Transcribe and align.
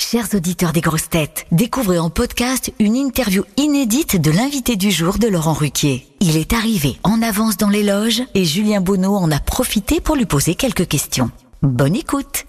Chers 0.00 0.32
auditeurs 0.34 0.72
des 0.72 0.80
grosses 0.80 1.08
têtes, 1.10 1.44
découvrez 1.50 1.98
en 1.98 2.08
podcast 2.08 2.72
une 2.78 2.94
interview 2.94 3.42
inédite 3.56 4.20
de 4.20 4.30
l'invité 4.30 4.76
du 4.76 4.90
jour 4.92 5.18
de 5.18 5.26
Laurent 5.26 5.52
Ruquier. 5.52 6.06
Il 6.20 6.36
est 6.36 6.52
arrivé 6.52 6.98
en 7.02 7.20
avance 7.20 7.56
dans 7.56 7.68
les 7.68 7.82
loges 7.82 8.22
et 8.34 8.44
Julien 8.44 8.80
Bonneau 8.80 9.16
en 9.16 9.30
a 9.32 9.40
profité 9.40 10.00
pour 10.00 10.14
lui 10.14 10.24
poser 10.24 10.54
quelques 10.54 10.86
questions. 10.86 11.30
Bonne 11.62 11.96
écoute 11.96 12.44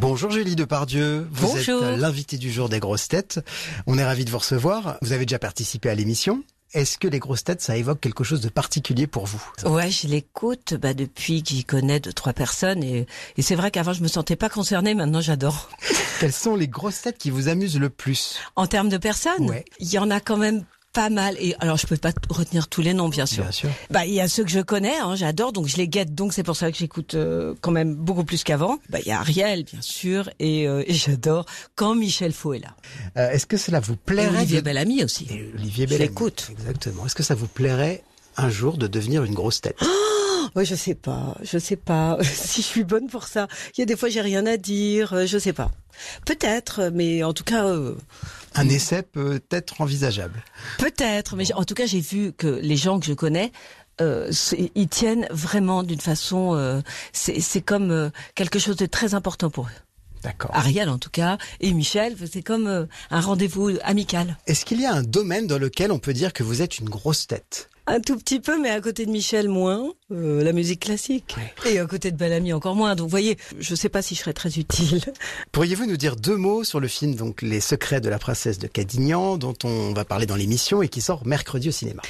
Bonjour 0.00 0.30
Julie 0.30 0.54
Depardieu, 0.54 1.26
vous 1.32 1.46
Bonjour. 1.48 1.82
êtes 1.84 1.98
l'invité 1.98 2.36
du 2.36 2.52
jour 2.52 2.68
des 2.68 2.78
grosses 2.78 3.08
têtes. 3.08 3.40
On 3.86 3.96
est 3.96 4.04
ravi 4.04 4.26
de 4.26 4.30
vous 4.30 4.38
recevoir. 4.38 4.98
Vous 5.00 5.12
avez 5.12 5.24
déjà 5.24 5.38
participé 5.38 5.88
à 5.88 5.94
l'émission. 5.94 6.44
Est-ce 6.74 6.98
que 6.98 7.06
les 7.06 7.20
grosses 7.20 7.44
têtes, 7.44 7.60
ça 7.62 7.76
évoque 7.76 8.00
quelque 8.00 8.24
chose 8.24 8.40
de 8.40 8.48
particulier 8.48 9.06
pour 9.06 9.26
vous? 9.26 9.40
Ouais, 9.64 9.90
je 9.92 10.08
l'écoute 10.08 10.74
bah, 10.74 10.92
depuis 10.92 11.42
que 11.42 11.50
j'y 11.50 11.64
connais 11.64 12.00
deux, 12.00 12.12
trois 12.12 12.32
personnes. 12.32 12.82
Et, 12.82 13.06
et 13.36 13.42
c'est 13.42 13.54
vrai 13.54 13.70
qu'avant, 13.70 13.92
je 13.92 14.02
me 14.02 14.08
sentais 14.08 14.34
pas 14.34 14.48
concernée. 14.48 14.92
Maintenant, 14.94 15.20
j'adore. 15.20 15.70
Quelles 16.18 16.32
sont 16.32 16.56
les 16.56 16.66
grosses 16.66 17.02
têtes 17.02 17.16
qui 17.18 17.30
vous 17.30 17.48
amusent 17.48 17.78
le 17.78 17.90
plus? 17.90 18.38
En 18.56 18.66
termes 18.66 18.88
de 18.88 18.96
personnes, 18.98 19.48
Ouais. 19.48 19.64
il 19.78 19.88
y 19.92 19.98
en 19.98 20.10
a 20.10 20.18
quand 20.18 20.36
même 20.36 20.64
pas 20.94 21.10
mal. 21.10 21.36
Et 21.38 21.54
alors, 21.60 21.76
je 21.76 21.86
peux 21.86 21.96
pas 21.98 22.12
retenir 22.30 22.68
tous 22.68 22.80
les 22.80 22.94
noms, 22.94 23.08
bien 23.10 23.26
sûr. 23.26 23.42
Bien 23.42 23.52
sûr. 23.52 23.68
Bah, 23.90 24.06
il 24.06 24.14
y 24.14 24.20
a 24.20 24.28
ceux 24.28 24.44
que 24.44 24.50
je 24.50 24.60
connais, 24.60 24.96
hein, 24.96 25.14
j'adore, 25.16 25.52
donc 25.52 25.66
je 25.66 25.76
les 25.76 25.88
guette. 25.88 26.14
Donc 26.14 26.32
c'est 26.32 26.42
pour 26.42 26.56
ça 26.56 26.72
que 26.72 26.78
j'écoute 26.78 27.14
euh, 27.14 27.54
quand 27.60 27.70
même 27.72 27.94
beaucoup 27.94 28.24
plus 28.24 28.42
qu'avant. 28.44 28.78
Bah, 28.88 28.98
il 29.00 29.08
y 29.08 29.10
a 29.12 29.18
Ariel, 29.20 29.64
bien 29.64 29.82
sûr, 29.82 30.30
et, 30.38 30.66
euh, 30.66 30.82
et 30.86 30.94
j'adore 30.94 31.44
quand 31.74 31.94
Michel 31.94 32.32
Faux 32.32 32.54
est 32.54 32.60
là. 32.60 32.74
Euh, 33.18 33.30
Est-ce 33.30 33.44
que 33.46 33.56
cela 33.58 33.80
vous 33.80 33.94
Et 33.94 33.96
plairait 33.96 34.36
Olivier 34.38 34.58
de- 34.60 34.64
Bellamy 34.64 35.04
aussi. 35.04 35.26
Et 35.30 35.50
Olivier 35.54 35.84
Je 35.86 35.90
Bellamy. 35.90 36.08
l'écoute. 36.08 36.48
Exactement. 36.52 37.04
Est-ce 37.04 37.14
que 37.14 37.22
ça 37.22 37.34
vous 37.34 37.48
plairait 37.48 38.02
un 38.36 38.48
jour 38.48 38.78
de 38.78 38.86
devenir 38.86 39.24
une 39.24 39.34
grosse 39.34 39.60
tête? 39.60 39.76
Oui, 40.56 40.64
je 40.64 40.76
sais 40.76 40.94
pas, 40.94 41.36
je 41.42 41.58
sais 41.58 41.74
pas 41.76 42.16
si 42.22 42.62
je 42.62 42.66
suis 42.66 42.84
bonne 42.84 43.08
pour 43.08 43.24
ça. 43.26 43.48
Il 43.76 43.80
y 43.80 43.82
a 43.82 43.86
des 43.86 43.96
fois 43.96 44.08
j'ai 44.08 44.20
rien 44.20 44.46
à 44.46 44.56
dire, 44.56 45.12
euh, 45.12 45.26
je 45.26 45.36
sais 45.38 45.52
pas. 45.52 45.72
Peut-être, 46.26 46.90
mais 46.94 47.22
en 47.24 47.32
tout 47.32 47.44
cas, 47.44 47.64
euh, 47.66 47.96
Un 48.56 48.68
essai 48.68 49.02
peut 49.02 49.40
être 49.50 49.80
envisageable. 49.80 50.42
peut-être. 50.78 51.36
Mais 51.36 51.52
en 51.54 51.64
tout 51.64 51.74
cas, 51.74 51.86
j'ai 51.86 52.00
vu 52.00 52.32
que 52.32 52.46
les 52.46 52.76
gens 52.76 53.00
que 53.00 53.06
je 53.06 53.14
connais, 53.14 53.52
euh, 54.00 54.30
ils 54.74 54.88
tiennent 54.88 55.26
vraiment 55.30 55.82
d'une 55.82 56.00
façon. 56.00 56.54
euh, 56.54 56.80
c'est 57.12 57.60
comme 57.60 57.90
euh, 57.90 58.10
quelque 58.34 58.58
chose 58.58 58.76
de 58.76 58.86
très 58.86 59.14
important 59.14 59.50
pour 59.50 59.66
eux. 59.66 59.80
D'accord. 60.22 60.50
Ariel, 60.54 60.88
en 60.88 60.98
tout 60.98 61.10
cas, 61.10 61.36
et 61.60 61.72
Michel, 61.74 62.16
c'est 62.32 62.42
comme 62.42 62.88
un 63.10 63.20
rendez-vous 63.20 63.72
amical. 63.82 64.38
Est-ce 64.46 64.64
qu'il 64.64 64.80
y 64.80 64.86
a 64.86 64.94
un 64.94 65.02
domaine 65.02 65.46
dans 65.46 65.58
lequel 65.58 65.92
on 65.92 65.98
peut 65.98 66.14
dire 66.14 66.32
que 66.32 66.42
vous 66.42 66.62
êtes 66.62 66.78
une 66.78 66.88
grosse 66.88 67.26
tête? 67.26 67.68
Un 67.86 68.00
tout 68.00 68.16
petit 68.16 68.40
peu, 68.40 68.58
mais 68.60 68.70
à 68.70 68.80
côté 68.80 69.04
de 69.04 69.10
Michel 69.10 69.48
moins, 69.48 69.92
euh, 70.10 70.42
la 70.42 70.52
musique 70.52 70.80
classique. 70.80 71.36
Et 71.66 71.78
à 71.78 71.84
côté 71.84 72.10
de 72.10 72.16
Bellamy 72.16 72.54
encore 72.54 72.74
moins. 72.74 72.94
Donc, 72.94 73.04
vous 73.04 73.10
voyez, 73.10 73.36
je 73.60 73.74
sais 73.74 73.90
pas 73.90 74.00
si 74.00 74.14
je 74.14 74.20
serais 74.20 74.32
très 74.32 74.58
utile. 74.58 75.02
Pourriez-vous 75.52 75.84
nous 75.84 75.98
dire 75.98 76.16
deux 76.16 76.36
mots 76.36 76.64
sur 76.64 76.80
le 76.80 76.88
film 76.88 77.14
donc 77.14 77.42
Les 77.42 77.60
secrets 77.60 78.00
de 78.00 78.08
la 78.08 78.18
princesse 78.18 78.58
de 78.58 78.68
Cadignan 78.68 79.36
dont 79.36 79.54
on 79.64 79.92
va 79.92 80.06
parler 80.06 80.24
dans 80.24 80.36
l'émission 80.36 80.80
et 80.80 80.88
qui 80.88 81.02
sort 81.02 81.26
mercredi 81.26 81.68
au 81.68 81.72
cinéma? 81.72 82.00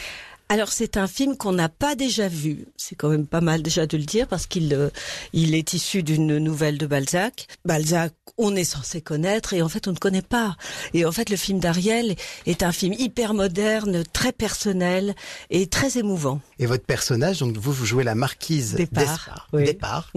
Alors 0.50 0.68
c'est 0.72 0.96
un 0.98 1.06
film 1.06 1.36
qu'on 1.36 1.52
n'a 1.52 1.68
pas 1.68 1.94
déjà 1.94 2.28
vu. 2.28 2.66
C'est 2.76 2.94
quand 2.94 3.08
même 3.08 3.26
pas 3.26 3.40
mal 3.40 3.62
déjà 3.62 3.86
de 3.86 3.96
le 3.96 4.04
dire 4.04 4.28
parce 4.28 4.46
qu'il 4.46 4.72
euh, 4.74 4.90
il 5.32 5.54
est 5.54 5.72
issu 5.72 6.02
d'une 6.02 6.38
nouvelle 6.38 6.76
de 6.78 6.86
Balzac. 6.86 7.46
Balzac, 7.64 8.12
on 8.36 8.54
est 8.54 8.64
censé 8.64 9.00
connaître 9.00 9.54
et 9.54 9.62
en 9.62 9.68
fait 9.68 9.88
on 9.88 9.92
ne 9.92 9.96
connaît 9.96 10.22
pas. 10.22 10.56
Et 10.92 11.04
en 11.06 11.12
fait 11.12 11.30
le 11.30 11.36
film 11.36 11.60
d'Ariel 11.60 12.14
est 12.46 12.62
un 12.62 12.72
film 12.72 12.92
hyper 12.92 13.32
moderne, 13.34 14.04
très 14.12 14.32
personnel 14.32 15.14
et 15.50 15.66
très 15.66 15.98
émouvant. 15.98 16.40
Et 16.58 16.66
votre 16.66 16.84
personnage, 16.84 17.38
donc 17.38 17.56
vous, 17.56 17.72
vous 17.72 17.86
jouez 17.86 18.04
la 18.04 18.14
marquise 18.14 18.74
Départ, 18.74 19.04
d'Espard. 19.04 19.48
oui. 19.54 19.64
Départ. 19.64 20.12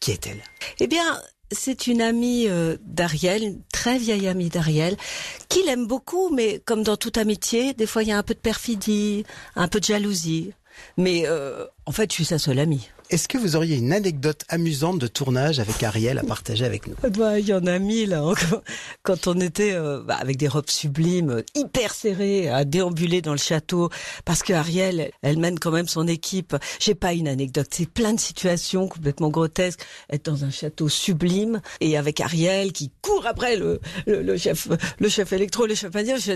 Qui 0.00 0.10
est-elle? 0.10 0.42
Eh 0.80 0.86
bien, 0.88 1.20
c'est 1.50 1.86
une 1.86 2.02
amie 2.02 2.46
euh, 2.48 2.76
d'Ariel, 2.82 3.56
très 3.72 3.98
vieille 3.98 4.28
amie 4.28 4.48
d'Ariel, 4.48 4.96
qui 5.48 5.62
l'aime 5.64 5.86
beaucoup, 5.86 6.30
mais 6.30 6.60
comme 6.64 6.82
dans 6.82 6.96
toute 6.96 7.18
amitié, 7.18 7.74
des 7.74 7.86
fois 7.86 8.02
il 8.02 8.08
y 8.08 8.12
a 8.12 8.18
un 8.18 8.22
peu 8.22 8.34
de 8.34 8.40
perfidie, 8.40 9.24
un 9.56 9.68
peu 9.68 9.80
de 9.80 9.84
jalousie. 9.84 10.52
Mais 10.96 11.24
euh, 11.26 11.64
en 11.86 11.92
fait, 11.92 12.10
je 12.10 12.14
suis 12.14 12.24
sa 12.24 12.38
seule 12.38 12.58
amie. 12.58 12.88
Est-ce 13.10 13.26
que 13.26 13.38
vous 13.38 13.56
auriez 13.56 13.76
une 13.78 13.94
anecdote 13.94 14.42
amusante 14.50 14.98
de 14.98 15.06
tournage 15.06 15.60
avec 15.60 15.82
Ariel 15.82 16.18
à 16.18 16.22
partager 16.22 16.66
avec 16.66 16.86
nous? 16.86 16.94
Bah, 17.16 17.38
il 17.38 17.46
y 17.48 17.54
en 17.54 17.64
a 17.66 17.78
mille. 17.78 18.12
Hein. 18.12 18.34
Quand- 19.02 19.26
on 19.26 19.40
était 19.40 19.72
euh, 19.72 20.02
bah, 20.06 20.16
avec 20.20 20.36
des 20.36 20.46
robes 20.48 20.68
sublimes, 20.68 21.30
euh, 21.30 21.42
hyper 21.54 21.94
serrées, 21.94 22.48
à 22.50 22.64
déambuler 22.66 23.22
dans 23.22 23.32
le 23.32 23.38
château, 23.38 23.88
parce 24.26 24.42
que 24.42 24.52
Ariel, 24.52 25.10
elle 25.22 25.38
mène 25.38 25.58
quand 25.58 25.70
même 25.70 25.88
son 25.88 26.06
équipe. 26.06 26.54
J'ai 26.80 26.94
pas 26.94 27.14
une 27.14 27.28
anecdote, 27.28 27.68
c'est 27.70 27.88
plein 27.88 28.12
de 28.12 28.20
situations 28.20 28.88
complètement 28.88 29.30
grotesques. 29.30 29.80
Être 30.12 30.26
dans 30.26 30.44
un 30.44 30.50
château 30.50 30.90
sublime 30.90 31.62
et 31.80 31.96
avec 31.96 32.20
Ariel 32.20 32.72
qui 32.72 32.90
court 33.00 33.24
après 33.26 33.56
le, 33.56 33.80
le, 34.06 34.20
le 34.22 34.36
chef, 34.36 34.68
le 34.98 35.08
chef 35.08 35.32
électro, 35.32 35.64
le 35.66 35.74
chef 35.74 35.96
indien. 35.96 36.16
Je- 36.18 36.32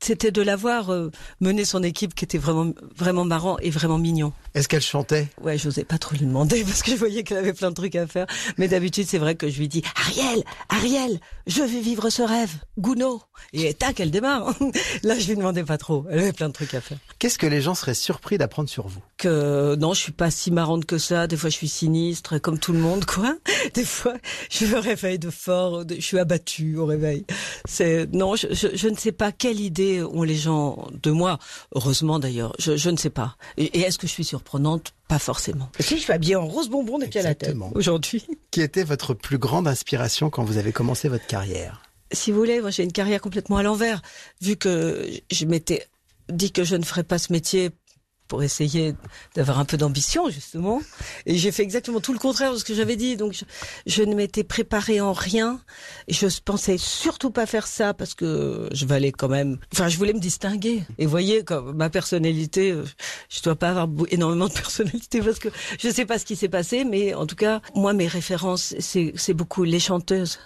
C'était 0.00 0.30
de 0.30 0.40
l'avoir 0.42 0.90
euh, 0.90 1.10
mené 1.40 1.64
son 1.66 1.82
équipe 1.82 2.14
qui 2.14 2.24
était 2.24 2.38
vraiment 2.38 2.72
vraiment 2.96 3.24
marrant 3.26 3.58
et 3.58 3.68
vraiment 3.70 3.98
mignon. 3.98 4.32
Est-ce 4.54 4.66
qu'elle 4.68 4.80
chantait? 4.80 5.28
Ouais, 5.42 5.58
j'osais 5.58 5.84
pas 5.84 5.98
trop 5.98 6.05
lui 6.14 6.26
demander 6.26 6.64
parce 6.64 6.82
que 6.82 6.90
je 6.90 6.96
voyais 6.96 7.22
qu'elle 7.22 7.38
avait 7.38 7.52
plein 7.52 7.70
de 7.70 7.74
trucs 7.74 7.96
à 7.96 8.06
faire. 8.06 8.26
Mais 8.58 8.68
d'habitude, 8.68 9.06
c'est 9.08 9.18
vrai 9.18 9.34
que 9.34 9.48
je 9.48 9.58
lui 9.58 9.68
dis 9.68 9.82
Ariel, 9.96 10.44
Ariel, 10.68 11.20
je 11.46 11.62
vais 11.62 11.80
vivre 11.80 12.10
ce 12.10 12.22
rêve, 12.22 12.50
Gounod. 12.78 13.20
Et 13.52 13.72
tac, 13.74 14.00
elle 14.00 14.10
démarre. 14.10 14.54
Là, 15.02 15.18
je 15.18 15.28
lui 15.28 15.36
demandais 15.36 15.64
pas 15.64 15.78
trop. 15.78 16.04
Elle 16.10 16.20
avait 16.20 16.32
plein 16.32 16.48
de 16.48 16.52
trucs 16.52 16.74
à 16.74 16.80
faire. 16.80 16.98
Qu'est-ce 17.18 17.38
que 17.38 17.46
les 17.46 17.60
gens 17.60 17.74
seraient 17.74 17.94
surpris 17.94 18.38
d'apprendre 18.38 18.68
sur 18.68 18.88
vous? 18.88 19.00
Que 19.18 19.76
non, 19.76 19.94
je 19.94 20.00
suis 20.00 20.12
pas 20.12 20.30
si 20.30 20.50
marrante 20.50 20.86
que 20.86 20.98
ça. 20.98 21.26
Des 21.26 21.36
fois, 21.36 21.50
je 21.50 21.54
suis 21.56 21.68
sinistre, 21.68 22.38
comme 22.38 22.58
tout 22.58 22.72
le 22.72 22.78
monde, 22.78 23.04
quoi. 23.04 23.36
Des 23.74 23.84
fois, 23.84 24.14
je 24.50 24.66
me 24.66 24.78
réveille 24.78 25.18
de 25.18 25.30
fort, 25.30 25.84
je 25.88 26.00
suis 26.00 26.18
abattue 26.18 26.76
au 26.76 26.86
réveil. 26.86 27.24
C'est 27.66 28.12
non, 28.12 28.36
je, 28.36 28.48
je, 28.52 28.68
je 28.74 28.88
ne 28.88 28.96
sais 28.96 29.12
pas 29.12 29.32
quelle 29.32 29.60
idée 29.60 30.02
ont 30.02 30.22
les 30.22 30.36
gens 30.36 30.88
de 31.02 31.10
moi. 31.10 31.38
Heureusement 31.74 32.18
d'ailleurs, 32.18 32.54
je, 32.58 32.76
je 32.76 32.90
ne 32.90 32.96
sais 32.96 33.10
pas. 33.10 33.36
Et, 33.56 33.78
et 33.78 33.80
est-ce 33.80 33.98
que 33.98 34.06
je 34.06 34.12
suis 34.12 34.24
surprenante? 34.24 34.92
Pas 35.08 35.18
forcément. 35.18 35.70
Si 35.78 35.96
je 35.96 36.02
suis 36.02 36.12
habillée 36.12 36.36
en 36.36 36.46
rose 36.46 36.68
bonbon 36.68 36.98
des 36.98 37.06
pieds 37.06 37.20
à 37.20 37.24
la 37.24 37.34
tête 37.34 37.50
Exactement. 37.50 37.70
aujourd'hui. 37.74 38.26
Qui 38.50 38.60
était 38.60 38.82
votre 38.82 39.14
plus 39.14 39.38
grande 39.38 39.68
inspiration 39.68 40.30
quand 40.30 40.42
vous 40.44 40.56
avez 40.58 40.72
commencé 40.72 41.08
votre 41.08 41.26
carrière 41.26 41.82
Si 42.12 42.32
vous 42.32 42.38
voulez, 42.38 42.60
moi 42.60 42.70
j'ai 42.70 42.82
une 42.82 42.92
carrière 42.92 43.20
complètement 43.20 43.56
à 43.56 43.62
l'envers, 43.62 44.02
vu 44.40 44.56
que 44.56 45.08
je 45.30 45.44
m'étais 45.46 45.86
dit 46.28 46.50
que 46.50 46.64
je 46.64 46.74
ne 46.74 46.84
ferais 46.84 47.04
pas 47.04 47.18
ce 47.18 47.32
métier 47.32 47.70
pour 48.28 48.42
essayer 48.42 48.94
d'avoir 49.34 49.58
un 49.58 49.64
peu 49.64 49.76
d'ambition 49.76 50.30
justement. 50.30 50.80
Et 51.26 51.36
j'ai 51.36 51.52
fait 51.52 51.62
exactement 51.62 52.00
tout 52.00 52.12
le 52.12 52.18
contraire 52.18 52.52
de 52.52 52.58
ce 52.58 52.64
que 52.64 52.74
j'avais 52.74 52.96
dit. 52.96 53.16
Donc 53.16 53.34
je, 53.86 54.02
ne 54.02 54.14
m'étais 54.14 54.44
préparée 54.44 55.00
en 55.00 55.12
rien. 55.12 55.60
Je 56.08 56.26
pensais 56.44 56.78
surtout 56.78 57.30
pas 57.30 57.46
faire 57.46 57.66
ça 57.66 57.94
parce 57.94 58.14
que 58.14 58.68
je 58.72 58.86
valais 58.86 59.12
quand 59.12 59.28
même 59.28 59.58
enfin 59.72 59.88
je 59.88 59.96
voulais 59.96 60.12
me 60.12 60.20
distinguer. 60.20 60.82
Et 60.98 61.06
voyez 61.06 61.44
comme 61.44 61.76
ma 61.76 61.90
personnalité 61.90 62.72
euh, 62.72 62.84
je 63.28 63.42
dois 63.42 63.56
pas 63.56 63.70
avoir 63.70 63.88
énormément 64.10 64.48
de 64.48 64.52
personnalité 64.52 65.20
parce 65.20 65.38
que 65.38 65.48
je 65.78 65.88
sais 65.88 66.06
pas 66.06 66.18
ce 66.18 66.24
qui 66.24 66.36
s'est 66.36 66.48
passé 66.48 66.84
mais 66.84 67.14
en 67.14 67.26
tout 67.26 67.36
cas 67.36 67.60
moi 67.74 67.92
mes 67.92 68.06
références 68.06 68.74
c'est 68.78 69.34
beaucoup 69.34 69.64
les 69.64 69.80
chanteuses 69.80 70.38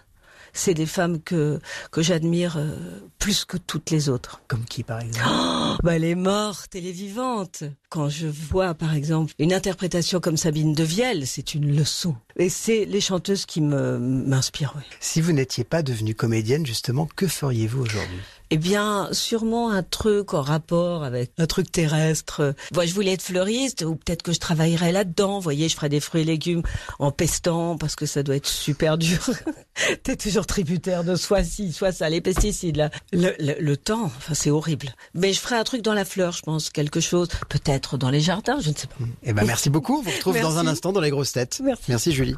c'est 0.53 0.75
des 0.75 0.87
femmes 0.87 1.21
que 1.21 1.61
que 1.91 2.03
j'admire 2.03 2.57
euh, 2.57 2.77
plus 3.19 3.45
que 3.45 3.57
toutes 3.57 3.91
les 3.91 4.09
autres. 4.09 4.43
Comme 4.49 4.65
qui 4.65 4.83
par 4.83 5.01
exemple? 5.01 5.29
Oh, 5.29 5.77
bah, 5.83 5.97
elle 5.97 6.05
est 6.05 6.15
morte, 6.15 6.75
elle 6.75 6.87
est 6.87 6.93
vivante. 6.93 7.65
Quand 7.91 8.09
je 8.09 8.29
vois, 8.29 8.75
par 8.75 8.95
exemple, 8.95 9.35
une 9.41 9.53
interprétation 9.53 10.21
comme 10.21 10.37
Sabine 10.37 10.75
de 10.75 10.85
Vielle, 10.85 11.27
c'est 11.27 11.55
une 11.55 11.75
leçon. 11.75 12.15
Et 12.37 12.49
c'est 12.49 12.85
les 12.85 13.01
chanteuses 13.01 13.47
qui 13.47 13.61
m'inspirent. 13.61 14.75
oui. 14.77 14.83
Si 15.01 15.21
vous 15.21 15.33
n'étiez 15.33 15.65
pas 15.65 15.83
devenue 15.83 16.15
comédienne, 16.15 16.65
justement, 16.65 17.09
que 17.17 17.27
feriez-vous 17.27 17.83
aujourd'hui? 17.83 18.21
Eh 18.53 18.57
bien, 18.57 19.09
sûrement 19.13 19.71
un 19.71 19.85
truc 19.85 20.35
en 20.35 20.41
rapport 20.43 21.05
avec 21.05 21.31
un 21.39 21.47
truc 21.47 21.71
terrestre. 21.71 22.55
Moi, 22.75 22.85
je 22.85 22.95
voulais 22.95 23.13
être 23.13 23.23
fleuriste, 23.23 23.83
ou 23.83 23.95
peut-être 23.95 24.23
que 24.23 24.33
je 24.33 24.41
travaillerais 24.41 24.91
là-dedans. 24.91 25.35
Vous 25.35 25.43
voyez, 25.43 25.69
je 25.69 25.77
ferais 25.77 25.89
des 25.89 26.01
fruits 26.01 26.23
et 26.23 26.25
légumes 26.25 26.63
en 26.99 27.13
pestant, 27.13 27.77
parce 27.77 27.95
que 27.95 28.07
ça 28.07 28.23
doit 28.25 28.37
être 28.37 28.49
super 28.49 28.99
dur. 28.99 29.31
T'es 30.03 30.17
toujours 30.17 30.47
tributaire 30.47 31.05
de 31.05 31.15
soit 31.15 31.45
ci, 31.45 31.73
soit 31.73 31.93
ça, 31.93 32.09
les 32.09 32.21
pesticides, 32.21 32.77
là. 32.77 32.91
Le, 33.13 33.35
le, 33.39 33.55
le 33.61 33.77
temps, 33.77 34.05
enfin, 34.05 34.35
c'est 34.35 34.51
horrible. 34.51 34.95
Mais 35.15 35.33
je 35.33 35.39
ferais 35.39 35.57
un 35.57 35.65
truc 35.65 35.83
dans 35.83 35.95
la 35.95 36.05
fleur, 36.05 36.33
je 36.33 36.43
pense, 36.43 36.71
quelque 36.71 37.01
chose. 37.01 37.29
Peut-être 37.49 37.80
dans 37.99 38.11
les 38.11 38.21
jardins, 38.21 38.59
je 38.61 38.71
ne 38.71 38.75
sais 38.75 38.87
pas. 38.87 38.97
Eh 39.23 39.33
ben 39.33 39.45
merci 39.47 39.71
beaucoup, 39.71 39.99
on 39.99 40.03
vous 40.03 40.11
retrouve 40.11 40.41
dans 40.41 40.59
un 40.59 40.67
instant 40.67 40.93
dans 40.93 41.01
les 41.01 41.11
grosses 41.11 41.33
têtes. 41.33 41.61
Merci. 41.65 41.85
Merci 41.89 42.13
Julie. 42.13 42.37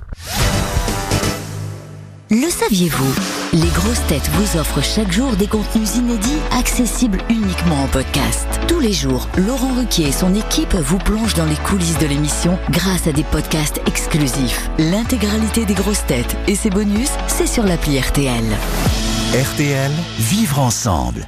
Le 2.30 2.48
saviez-vous? 2.48 3.14
Les 3.52 3.68
grosses 3.74 4.06
têtes 4.06 4.30
vous 4.30 4.58
offrent 4.58 4.82
chaque 4.82 5.12
jour 5.12 5.36
des 5.36 5.46
contenus 5.46 5.96
inédits 5.96 6.38
accessibles 6.52 7.18
uniquement 7.28 7.82
en 7.82 7.88
podcast. 7.88 8.46
Tous 8.68 8.80
les 8.80 8.94
jours, 8.94 9.28
Laurent 9.36 9.74
Ruquier 9.74 10.08
et 10.08 10.12
son 10.12 10.34
équipe 10.34 10.74
vous 10.74 10.96
plongent 10.96 11.34
dans 11.34 11.44
les 11.44 11.56
coulisses 11.56 11.98
de 11.98 12.06
l'émission 12.06 12.58
grâce 12.70 13.06
à 13.06 13.12
des 13.12 13.24
podcasts 13.24 13.82
exclusifs. 13.86 14.70
L'intégralité 14.78 15.66
des 15.66 15.74
grosses 15.74 16.06
têtes 16.06 16.34
et 16.48 16.54
ses 16.54 16.70
bonus, 16.70 17.10
c'est 17.28 17.46
sur 17.46 17.64
l'appli 17.64 18.00
RTL. 18.00 18.44
RTL, 19.34 19.90
vivre 20.18 20.58
ensemble. 20.58 21.26